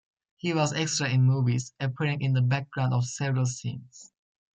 [0.37, 4.11] He was extra in movies, appearing in the background of several scenes.